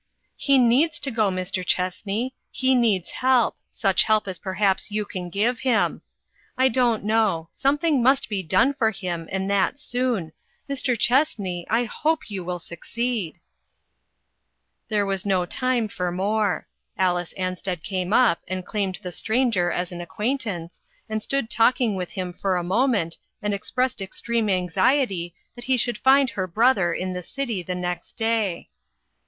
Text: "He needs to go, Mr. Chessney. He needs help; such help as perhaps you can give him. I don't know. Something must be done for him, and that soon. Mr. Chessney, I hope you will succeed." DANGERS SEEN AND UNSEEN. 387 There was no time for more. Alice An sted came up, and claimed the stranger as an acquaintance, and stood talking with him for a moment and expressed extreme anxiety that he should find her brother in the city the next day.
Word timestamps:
"He 0.47 0.57
needs 0.57 0.99
to 1.01 1.11
go, 1.11 1.29
Mr. 1.29 1.63
Chessney. 1.63 2.33
He 2.49 2.73
needs 2.73 3.11
help; 3.11 3.57
such 3.69 4.01
help 4.05 4.27
as 4.27 4.39
perhaps 4.39 4.89
you 4.89 5.05
can 5.05 5.29
give 5.29 5.59
him. 5.59 6.01
I 6.57 6.69
don't 6.69 7.03
know. 7.03 7.49
Something 7.51 8.01
must 8.01 8.27
be 8.27 8.41
done 8.41 8.73
for 8.73 8.89
him, 8.89 9.29
and 9.31 9.47
that 9.51 9.77
soon. 9.79 10.31
Mr. 10.67 10.97
Chessney, 10.97 11.67
I 11.69 11.83
hope 11.83 12.31
you 12.31 12.43
will 12.43 12.57
succeed." 12.57 13.39
DANGERS 14.87 15.21
SEEN 15.21 15.31
AND 15.33 15.39
UNSEEN. 15.41 15.47
387 15.47 15.85
There 15.85 15.85
was 15.85 15.87
no 15.87 15.87
time 15.87 15.87
for 15.87 16.11
more. 16.11 16.67
Alice 16.97 17.33
An 17.33 17.55
sted 17.57 17.83
came 17.83 18.11
up, 18.11 18.41
and 18.47 18.65
claimed 18.65 18.97
the 19.03 19.11
stranger 19.11 19.69
as 19.71 19.91
an 19.91 20.01
acquaintance, 20.01 20.81
and 21.07 21.21
stood 21.21 21.47
talking 21.47 21.93
with 21.95 22.09
him 22.13 22.33
for 22.33 22.57
a 22.57 22.63
moment 22.63 23.19
and 23.43 23.53
expressed 23.53 24.01
extreme 24.01 24.49
anxiety 24.49 25.35
that 25.53 25.65
he 25.65 25.77
should 25.77 25.99
find 25.99 26.31
her 26.31 26.47
brother 26.47 26.91
in 26.91 27.13
the 27.13 27.21
city 27.21 27.61
the 27.61 27.75
next 27.75 28.13
day. 28.13 28.71